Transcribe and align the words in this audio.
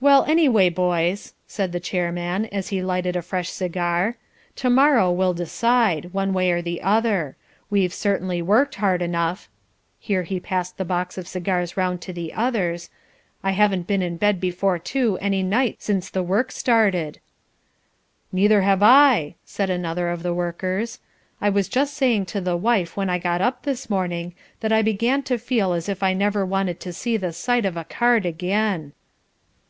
"Well, 0.00 0.24
anyway, 0.26 0.68
boys," 0.68 1.34
said 1.48 1.72
the 1.72 1.80
Chairman, 1.80 2.46
as 2.52 2.68
he 2.68 2.82
lighted 2.84 3.16
a 3.16 3.20
fresh 3.22 3.48
cigar, 3.48 4.16
"to 4.54 4.70
morrow 4.70 5.10
will 5.10 5.34
decide, 5.34 6.10
one 6.12 6.32
way 6.32 6.52
or 6.52 6.62
the 6.62 6.82
other. 6.82 7.34
We've 7.68 7.92
certainly 7.92 8.40
worked 8.40 8.76
hard 8.76 9.02
enough," 9.02 9.48
here 9.98 10.22
he 10.22 10.38
passed 10.38 10.76
the 10.78 10.84
box 10.84 11.18
of 11.18 11.26
cigars 11.26 11.76
round 11.76 12.00
to 12.02 12.12
the 12.12 12.32
others 12.32 12.90
"I 13.42 13.50
haven't 13.50 13.88
been 13.88 14.00
in 14.00 14.18
bed 14.18 14.40
before 14.40 14.78
two 14.78 15.18
any 15.20 15.42
night 15.42 15.78
since 15.82 16.08
the 16.10 16.22
work 16.22 16.52
started." 16.52 17.18
"Neither 18.30 18.60
have 18.62 18.84
I," 18.84 19.34
said 19.44 19.68
another 19.68 20.10
of 20.10 20.22
the 20.22 20.32
workers. 20.32 21.00
"I 21.40 21.50
was 21.50 21.66
just 21.68 21.94
saying 21.94 22.26
to 22.26 22.40
the 22.40 22.56
wife 22.56 22.96
when 22.96 23.10
I 23.10 23.18
got 23.18 23.40
up 23.40 23.64
this 23.64 23.90
morning 23.90 24.36
that 24.60 24.70
I 24.70 24.80
begin 24.80 25.24
to 25.24 25.38
feel 25.38 25.72
as 25.72 25.88
if 25.88 26.04
I 26.04 26.14
never 26.14 26.46
wanted 26.46 26.78
to 26.82 26.92
see 26.92 27.16
the 27.16 27.32
sight 27.32 27.64
of 27.64 27.76
a 27.76 27.82
card 27.82 28.24
again." 28.24 28.92